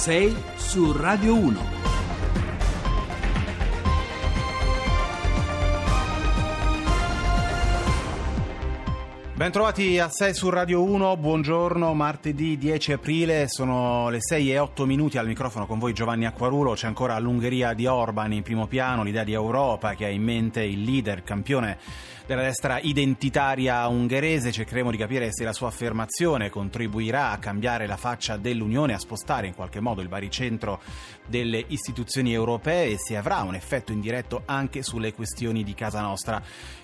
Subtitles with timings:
[0.00, 1.79] 6 su Radio 1.
[9.40, 14.84] Bentrovati a 6 su Radio 1, buongiorno, martedì 10 aprile, sono le 6 e 8
[14.84, 19.02] minuti al microfono con voi Giovanni Acquarulo, c'è ancora l'Ungheria di Orban in primo piano,
[19.02, 21.78] l'idea di Europa che ha in mente il leader, campione
[22.26, 24.52] della destra identitaria ungherese.
[24.52, 29.48] Cercheremo di capire se la sua affermazione contribuirà a cambiare la faccia dell'Unione, a spostare
[29.48, 30.80] in qualche modo il baricentro
[31.26, 36.40] delle istituzioni europee e se avrà un effetto indiretto anche sulle questioni di casa nostra.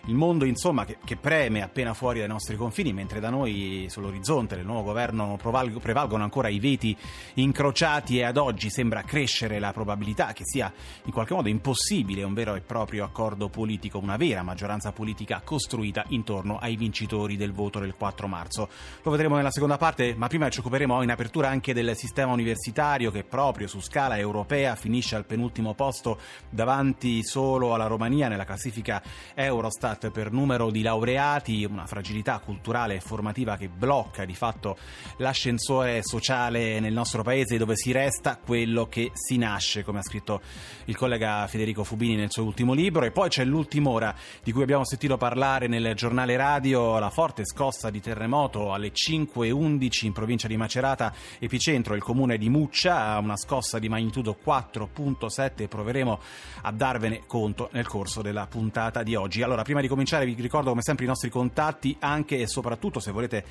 [0.07, 4.55] Il mondo, insomma, che, che preme appena fuori dai nostri confini, mentre da noi sull'orizzonte
[4.55, 6.97] del nuovo governo prevalgono ancora i veti
[7.35, 10.73] incrociati e ad oggi sembra crescere la probabilità che sia
[11.05, 16.05] in qualche modo impossibile un vero e proprio accordo politico, una vera maggioranza politica costruita
[16.09, 18.69] intorno ai vincitori del voto del 4 marzo.
[19.03, 23.11] Lo vedremo nella seconda parte, ma prima ci occuperemo in apertura anche del sistema universitario
[23.11, 26.19] che proprio su scala europea finisce al penultimo posto
[26.51, 29.03] davanti solo alla Romania nella classifica
[29.35, 34.77] Eurostat per numero di laureati, una fragilità culturale e formativa che blocca di fatto
[35.19, 40.41] l'ascensore sociale nel nostro paese dove si resta quello che si nasce, come ha scritto
[40.87, 43.05] il collega Federico Fubini nel suo ultimo libro.
[43.05, 47.45] E poi c'è l'ultima ora di cui abbiamo sentito parlare nel giornale radio la forte
[47.45, 53.37] scossa di terremoto alle 5.11 in provincia di Macerata, epicentro il comune di Muccia, una
[53.37, 56.21] scossa di magnitudo 4.7 proveremo
[56.63, 59.43] a darvene conto nel corso della puntata di oggi.
[59.43, 63.11] Allora, prima di cominciare vi ricordo come sempre i nostri contatti, anche e soprattutto se
[63.11, 63.45] volete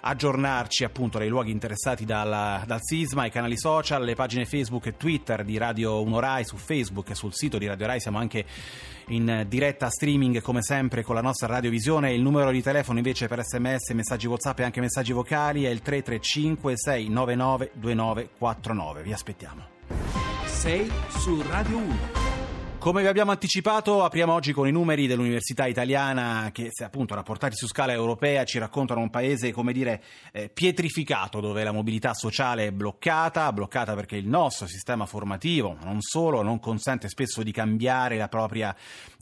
[0.00, 4.96] aggiornarci appunto dai luoghi interessati dal, dal sisma, i canali social, le pagine Facebook e
[4.96, 8.44] Twitter di Radio 1 Rai su Facebook e sul sito di Radio Rai siamo anche
[9.08, 12.12] in diretta streaming come sempre con la nostra radiovisione.
[12.12, 15.80] Il numero di telefono invece per sms, messaggi whatsapp e anche messaggi vocali è il
[15.80, 19.02] 335 699 2949.
[19.02, 19.74] Vi aspettiamo.
[20.44, 22.25] 6 su Radio 1.
[22.86, 27.66] Come vi abbiamo anticipato, apriamo oggi con i numeri dell'Università Italiana che, appunto rapportati su
[27.66, 32.70] scala europea, ci raccontano un paese, come dire, eh, pietrificato, dove la mobilità sociale è
[32.70, 38.18] bloccata, bloccata perché il nostro sistema formativo, ma non solo, non consente spesso di cambiare
[38.18, 38.72] la propria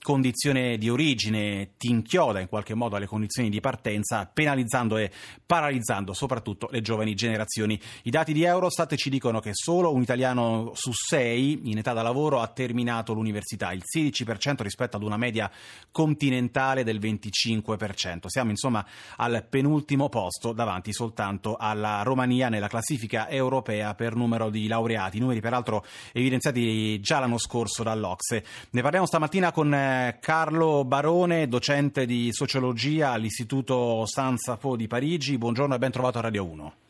[0.02, 5.10] condizione di origine, ti inchioda in qualche modo alle condizioni di partenza, penalizzando e
[5.46, 7.80] paralizzando soprattutto le giovani generazioni.
[8.02, 12.02] I dati di Eurostat ci dicono che solo un italiano su sei in età da
[12.02, 15.50] lavoro ha terminato l'università università, il 16% rispetto ad una media
[15.90, 18.26] continentale del 25%.
[18.26, 18.84] Siamo insomma
[19.16, 25.40] al penultimo posto davanti soltanto alla Romania nella classifica europea per numero di laureati, numeri
[25.40, 28.44] peraltro evidenziati già l'anno scorso dall'Ocse.
[28.70, 35.38] Ne parliamo stamattina con eh, Carlo Barone, docente di sociologia all'Istituto San Sapò di Parigi.
[35.38, 36.83] Buongiorno e ben trovato a Radio 1.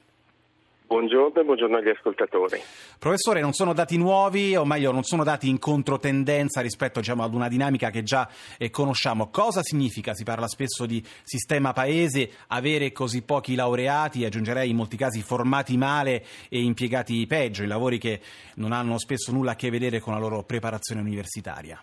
[0.87, 2.61] Buongiorno e buongiorno agli ascoltatori.
[2.99, 7.33] Professore, non sono dati nuovi, o meglio, non sono dati in controtendenza rispetto diciamo, ad
[7.33, 8.28] una dinamica che già
[8.59, 9.31] eh, conosciamo.
[9.31, 14.99] Cosa significa, si parla spesso di sistema paese, avere così pochi laureati, aggiungerei in molti
[14.99, 18.21] casi formati male e impiegati peggio, in lavori che
[18.56, 21.83] non hanno spesso nulla a che vedere con la loro preparazione universitaria?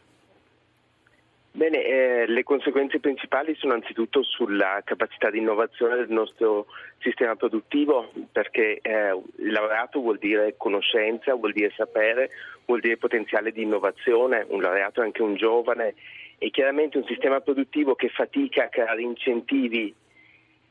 [1.53, 6.67] Bene, eh, le conseguenze principali sono anzitutto sulla capacità di innovazione del nostro
[6.99, 12.29] sistema produttivo, perché eh, laureato vuol dire conoscenza, vuol dire sapere,
[12.65, 15.95] vuol dire potenziale di innovazione, un laureato è anche un giovane
[16.37, 19.93] e chiaramente un sistema produttivo che fatica a creare incentivi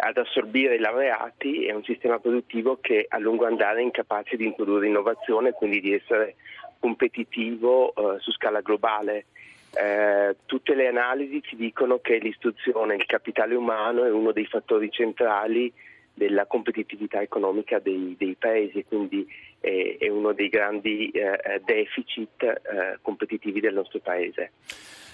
[0.02, 4.46] ad assorbire i laureati è un sistema produttivo che a lungo andare è incapace di
[4.46, 6.36] introdurre innovazione e quindi di essere
[6.78, 9.26] competitivo eh, su scala globale.
[9.72, 14.90] Eh, tutte le analisi ci dicono che l'istruzione, il capitale umano è uno dei fattori
[14.90, 15.72] centrali
[16.12, 19.26] della competitività economica dei, dei paesi, quindi
[19.60, 24.52] è, è, uno dei grandi eh, deficit eh, competitivi del nostro paese.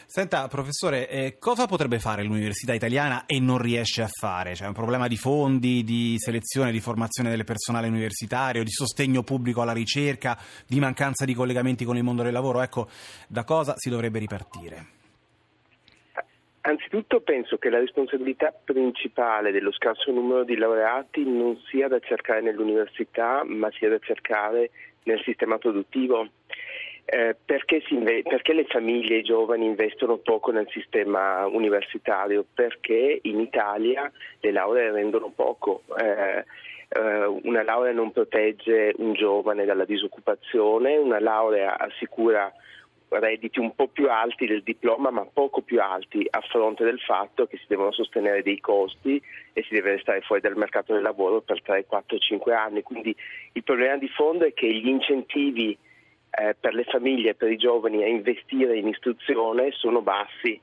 [0.08, 4.52] Senta, professore, eh, cosa potrebbe fare l'università italiana e non riesce a fare?
[4.52, 9.62] C'è un problema di fondi, di selezione, di formazione del personale universitario, di sostegno pubblico
[9.62, 12.62] alla ricerca, di mancanza di collegamenti con il mondo del lavoro?
[12.62, 12.88] Ecco,
[13.26, 15.05] da cosa si dovrebbe ripartire?
[16.66, 22.40] Anzitutto penso che la responsabilità principale dello scarso numero di laureati non sia da cercare
[22.40, 24.70] nell'università, ma sia da cercare
[25.04, 26.28] nel sistema produttivo.
[27.04, 32.44] Eh, perché, inve- perché, le famiglie e i giovani investono poco nel sistema universitario?
[32.52, 34.10] Perché in Italia
[34.40, 35.84] le lauree rendono poco.
[35.96, 36.44] Eh,
[36.88, 42.52] eh, una laurea non protegge un giovane dalla disoccupazione, una laurea assicura
[43.18, 47.46] redditi un po' più alti del diploma ma poco più alti a fronte del fatto
[47.46, 49.20] che si devono sostenere dei costi
[49.52, 52.82] e si deve restare fuori dal mercato del lavoro per 3, 4, 5 anni.
[52.82, 53.14] Quindi
[53.52, 55.76] il problema di fondo è che gli incentivi
[56.30, 60.60] eh, per le famiglie e per i giovani a investire in istruzione sono bassi.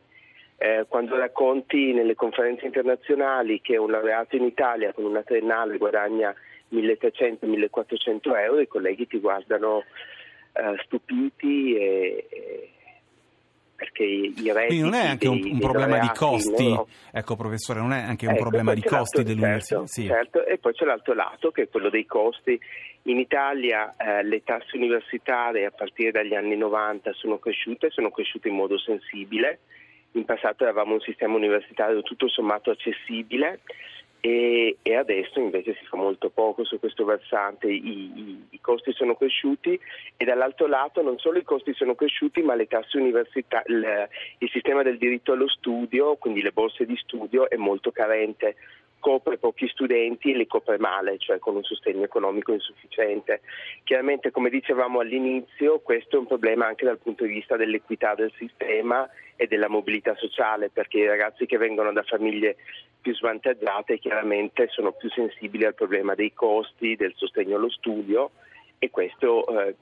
[0.57, 6.33] Eh, quando racconti nelle conferenze internazionali che un laureato in Italia con una triennale guadagna
[6.71, 9.83] 1300-1400 euro, i colleghi ti guardano
[10.53, 12.12] eh, stupiti e
[13.93, 16.87] perché i redditi Quindi non è anche un, un problema di costi, no?
[17.11, 19.75] ecco professore, non è anche un ecco, problema di costi dell'università?
[19.75, 20.05] Certo, sì.
[20.07, 22.59] certo, e poi c'è l'altro lato che è quello dei costi.
[23.03, 28.49] In Italia eh, le tasse universitarie a partire dagli anni 90 sono cresciute, sono cresciute
[28.49, 29.59] in modo sensibile.
[30.13, 33.61] In passato avevamo un sistema universitario tutto sommato accessibile
[34.25, 38.93] e, e, adesso invece si fa molto poco su questo versante, I, i, i, costi
[38.93, 39.77] sono cresciuti
[40.15, 44.49] e dall'altro lato non solo i costi sono cresciuti ma le tasse universitarie, il, il
[44.49, 48.55] sistema del diritto allo studio, quindi le borse di studio è molto carente
[49.03, 53.41] copre pochi studenti e li copre male, cioè con un sostegno economico insufficiente.
[53.83, 58.31] Chiaramente, come dicevamo all'inizio, questo è un problema anche dal punto di vista dell'equità del
[58.37, 59.05] sistema
[59.35, 62.55] e della mobilità sociale, perché i ragazzi che vengono da famiglie
[63.01, 68.31] più svantaggiate chiaramente sono più sensibili al problema dei costi, del sostegno allo studio
[68.79, 69.75] e questo eh,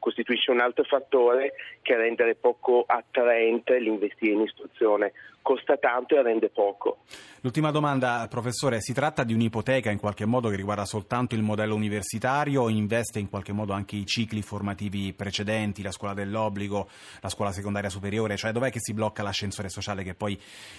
[0.00, 1.52] costituisce un altro fattore
[1.82, 5.12] che rende poco attraente l'investire in istruzione.
[5.46, 7.04] Costa tanto e rende poco.
[7.42, 11.76] L'ultima domanda, professore, si tratta di un'ipoteca in qualche modo che riguarda soltanto il modello
[11.76, 16.88] universitario o investe in qualche modo anche i cicli formativi precedenti, la scuola dell'obbligo,
[17.20, 18.36] la scuola secondaria superiore?
[18.36, 20.36] Cioè dov'è che si blocca l'ascensore sociale che poi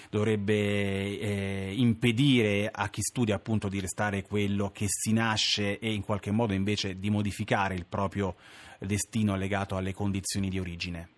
[0.10, 6.04] dovrebbe eh, impedire a chi studia appunto di restare quello che si nasce e in
[6.04, 8.36] qualche modo invece di modificare il proprio
[8.80, 11.16] destino legato alle condizioni di origine.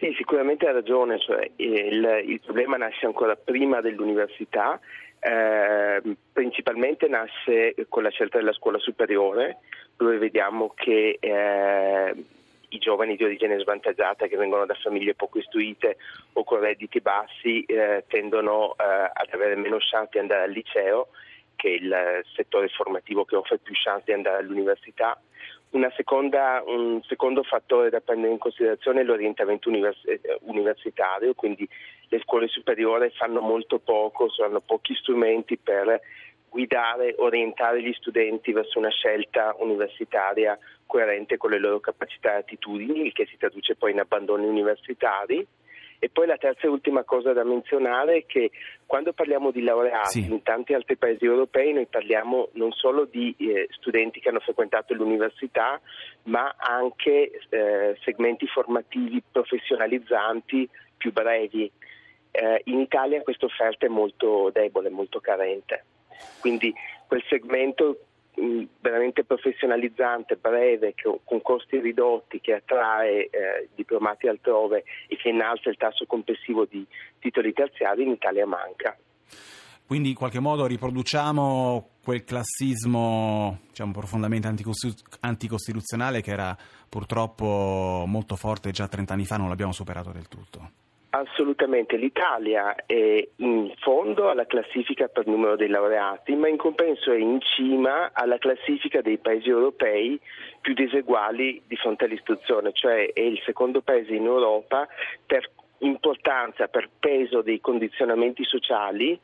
[0.00, 4.80] Sì, sicuramente ha ragione, cioè, il, il, problema nasce ancora prima dell'università,
[5.18, 6.00] eh,
[6.32, 9.58] principalmente nasce con la scelta della scuola superiore,
[9.98, 12.14] dove vediamo che eh,
[12.68, 15.98] i giovani di origine svantaggiata che vengono da famiglie poco istruite
[16.32, 21.08] o con redditi bassi eh, tendono eh, ad avere meno chance di andare al liceo,
[21.56, 25.20] che è il settore formativo che offre più chance di andare all'università
[25.94, 31.68] Seconda, un secondo fattore da prendere in considerazione è l'orientamento univers- eh, universitario, quindi
[32.08, 36.00] le scuole superiori fanno molto poco, hanno pochi strumenti per
[36.48, 43.06] guidare, orientare gli studenti verso una scelta universitaria coerente con le loro capacità e attitudini,
[43.06, 45.46] il che si traduce poi in abbandoni universitari.
[46.02, 48.50] E poi la terza e ultima cosa da menzionare è che
[48.86, 50.32] quando parliamo di laureati sì.
[50.32, 54.94] in tanti altri paesi europei noi parliamo non solo di eh, studenti che hanno frequentato
[54.94, 55.78] l'università,
[56.24, 60.66] ma anche eh, segmenti formativi professionalizzanti
[60.96, 61.70] più brevi.
[62.30, 65.84] Eh, in Italia questa offerta è molto debole, molto carente.
[66.40, 66.72] Quindi
[67.06, 68.06] quel segmento
[68.80, 70.94] veramente professionalizzante, breve,
[71.24, 76.86] con costi ridotti, che attrae eh, diplomati altrove e che innalza il tasso complessivo di
[77.18, 78.96] titoli terziari, in Italia manca.
[79.86, 84.48] Quindi in qualche modo riproduciamo quel classismo diciamo, profondamente
[85.20, 86.56] anticostituzionale che era
[86.88, 90.70] purtroppo molto forte già 30 anni fa, non l'abbiamo superato del tutto.
[91.12, 97.18] Assolutamente, l'Italia è in fondo alla classifica per numero dei laureati, ma in compenso è
[97.18, 100.20] in cima alla classifica dei paesi europei
[100.60, 104.86] più diseguali di fronte all'istruzione, cioè è il secondo paese in Europa
[105.26, 109.18] per importanza, per peso dei condizionamenti sociali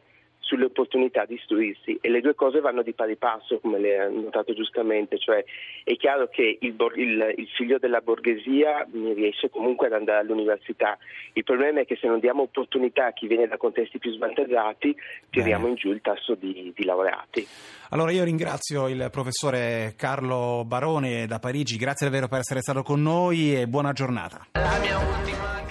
[0.46, 4.08] sulle opportunità di istruirsi e le due cose vanno di pari passo, come lei ha
[4.08, 5.44] notato giustamente, cioè
[5.82, 10.96] è chiaro che il, il, il, figlio della borghesia riesce comunque ad andare all'università,
[11.32, 14.94] il problema è che se non diamo opportunità a chi viene da contesti più svantaggiati
[15.30, 15.70] tiriamo Bene.
[15.70, 17.46] in giù il tasso di, di laureati.
[17.90, 23.02] Allora io ringrazio il professore Carlo Barone da Parigi, grazie davvero per essere stato con
[23.02, 24.46] noi e buona giornata.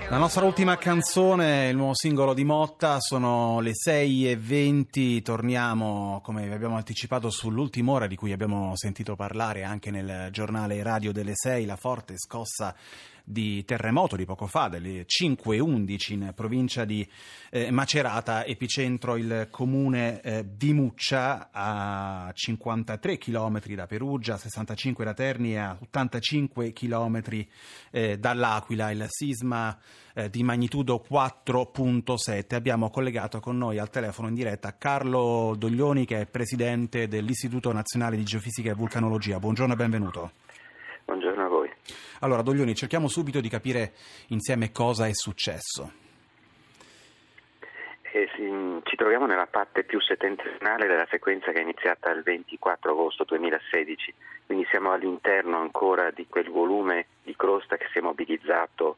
[0.07, 6.21] La nostra ultima canzone, il nuovo singolo di Motta, sono le 6 e 20, torniamo
[6.23, 11.11] come vi abbiamo anticipato sull'ultima ora di cui abbiamo sentito parlare anche nel giornale radio
[11.11, 12.75] delle 6, la forte scossa
[13.27, 17.05] di terremoto di poco fa, delle 5.11 in provincia di
[17.49, 25.13] eh, Macerata, epicentro il comune eh, di Muccia a 53 km da Perugia, 65 da
[25.13, 27.21] Terni e a 85 km
[27.89, 29.75] eh, dall'Aquila, il sisma
[30.13, 32.53] eh, di magnitudo 4.7.
[32.53, 38.17] Abbiamo collegato con noi al telefono in diretta Carlo Doglioni che è presidente dell'Istituto Nazionale
[38.17, 39.39] di Geofisica e Vulcanologia.
[39.39, 40.31] Buongiorno e benvenuto.
[41.05, 41.44] Buongiorno.
[42.21, 43.93] Allora, Doglioni, cerchiamo subito di capire
[44.29, 46.03] insieme cosa è successo.
[48.15, 48.49] Eh, sì,
[48.83, 54.13] ci troviamo nella parte più settentrionale della sequenza che è iniziata il 24 agosto 2016,
[54.45, 58.95] quindi siamo all'interno ancora di quel volume di crosta che si è mobilizzato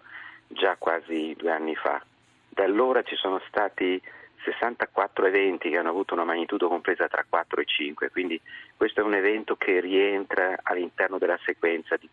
[0.48, 2.00] già quasi due anni fa.
[2.48, 4.00] Da allora ci sono stati
[4.44, 8.40] 64 eventi che hanno avuto una magnitudo compresa tra 4 e 5, quindi
[8.76, 12.10] questo è un evento che rientra all'interno della sequenza stiamo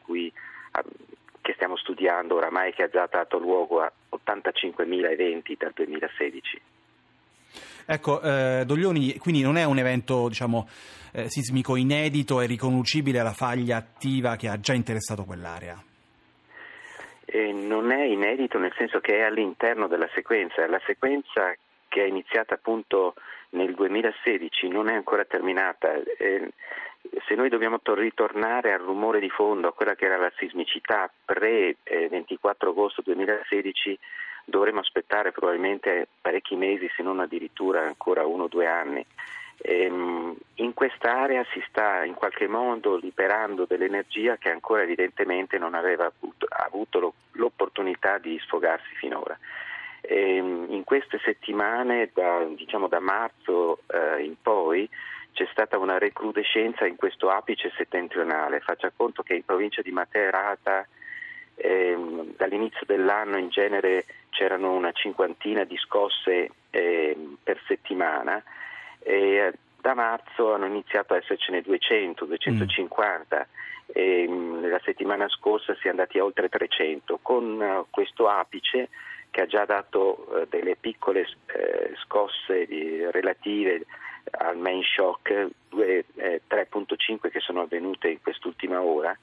[2.34, 6.60] oramai che ha già dato luogo a 85.000 eventi dal 2016.
[7.86, 10.66] Ecco, eh, Doglioni, quindi non è un evento diciamo,
[11.12, 15.82] eh, sismico inedito e riconducibile alla faglia attiva che ha già interessato quell'area?
[17.26, 21.54] Eh, non è inedito nel senso che è all'interno della sequenza, la sequenza
[21.88, 23.14] che è iniziata appunto
[23.50, 25.92] nel 2016 non è ancora terminata.
[26.18, 26.50] Eh,
[27.26, 31.10] se noi dobbiamo to- ritornare al rumore di fondo, a quella che era la sismicità
[31.24, 33.98] pre-24 agosto 2016,
[34.44, 39.04] dovremo aspettare probabilmente parecchi mesi, se non addirittura ancora uno o due anni.
[39.58, 46.06] Ehm, in quest'area si sta in qualche modo liberando dell'energia che ancora evidentemente non aveva
[46.06, 49.38] avuto, avuto l'opportunità di sfogarsi finora.
[50.00, 54.88] Ehm, in queste settimane, da, diciamo da marzo eh, in poi,
[55.34, 58.60] c'è stata una recrudescenza in questo apice settentrionale.
[58.60, 60.86] Faccia conto che in provincia di Materata
[61.56, 68.42] ehm, dall'inizio dell'anno in genere c'erano una cinquantina di scosse ehm, per settimana
[69.00, 73.36] e da marzo hanno iniziato a essercene 200, 250.
[73.36, 73.62] Mm.
[73.92, 78.88] E, la settimana scorsa si è andati a oltre 300 con uh, questo apice
[79.30, 83.84] che ha già dato eh, delle piccole eh, scosse di, relative
[84.30, 89.16] al main shock, due, eh, 3.5 che sono avvenute in quest'ultima ora.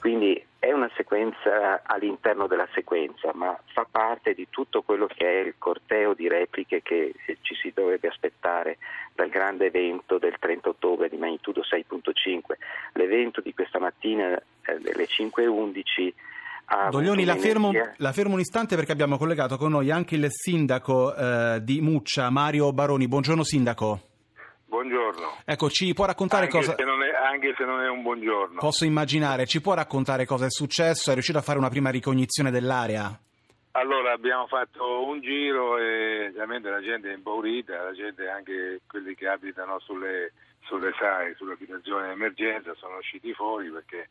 [0.00, 5.46] Quindi è una sequenza all'interno della sequenza, ma fa parte di tutto quello che è
[5.46, 8.78] il corteo di repliche che ci si dovrebbe aspettare
[9.14, 12.40] dal grande evento del 30 ottobre di magnitudo 6.5.
[12.94, 16.12] L'evento di questa mattina eh, delle 5.11
[16.90, 21.14] Doglioni, la fermo, la fermo, un istante perché abbiamo collegato con noi anche il sindaco
[21.14, 23.08] eh, di Muccia, Mario Baroni.
[23.08, 24.07] Buongiorno sindaco.
[24.68, 25.38] Buongiorno.
[25.46, 26.74] Ecco, ci può raccontare anche cosa...
[26.76, 28.60] Se è, anche se non è un buongiorno.
[28.60, 31.10] Posso immaginare, ci può raccontare cosa è successo?
[31.10, 33.18] È riuscito a fare una prima ricognizione dell'area?
[33.72, 39.14] Allora, abbiamo fatto un giro e ovviamente la gente è impaurita, la gente, anche quelli
[39.14, 40.32] che abitano sulle,
[40.64, 44.10] sulle SAE, sulle abitazioni di emergenza, sono usciti fuori perché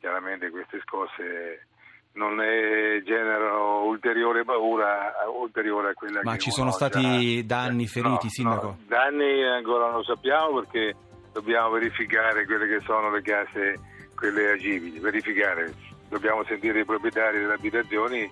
[0.00, 1.68] chiaramente queste scosse
[2.14, 7.54] non ne generano ulteriore paura ulteriore a quella Ma che ci sono stati già...
[7.54, 8.66] danni, feriti, no, sindaco?
[8.66, 10.94] No, danni ancora non lo sappiamo perché
[11.32, 13.80] dobbiamo verificare quelle che sono le case,
[14.14, 15.72] quelle agibili, verificare,
[16.08, 18.30] dobbiamo sentire i proprietari delle abitazioni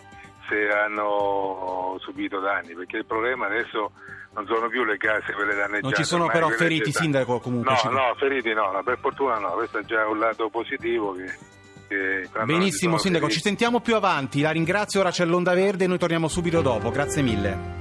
[0.48, 3.92] se hanno subito danni, perché il problema adesso
[4.32, 5.80] non sono più le case quelle danneggiate.
[5.80, 7.70] Non ci sono però feriti, sindaco, comunque?
[7.70, 7.88] No, ci...
[7.88, 11.14] no, feriti no, no, per fortuna no, questo è già un lato positivo
[11.90, 14.40] che Benissimo, Sindaco, ci sentiamo più avanti.
[14.42, 16.90] La ringrazio, ora c'è l'Onda Verde e noi torniamo subito dopo.
[16.90, 17.79] Grazie mille.